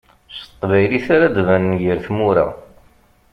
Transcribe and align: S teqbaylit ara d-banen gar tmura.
S 0.35 0.37
teqbaylit 0.47 1.07
ara 1.15 1.33
d-banen 1.35 1.73
gar 1.81 1.99
tmura. 2.05 2.45